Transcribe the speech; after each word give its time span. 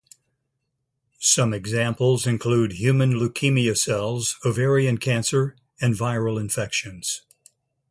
Some 1.19 1.53
examples 1.53 2.25
include 2.25 2.71
human 2.71 3.11
leukemia 3.19 3.77
cells, 3.77 4.39
ovarian 4.43 4.97
cancer 4.97 5.55
and 5.79 5.93
viral 5.93 6.39
infections. 6.41 7.21